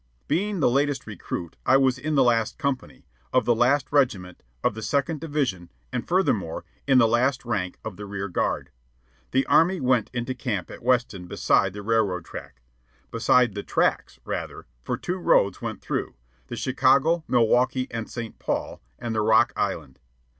[0.27, 4.73] Being the latest recruit, I was in the last company, of the last regiment, of
[4.73, 8.71] the Second Division, and, furthermore, in the last rank of the rear guard.
[9.29, 12.63] The army went into camp at Weston beside the railroad track
[13.11, 16.15] beside the tracks, rather, for two roads went through:
[16.47, 18.39] the Chicago, Milwaukee, and St.
[18.39, 19.99] Paul, and the Rock Island.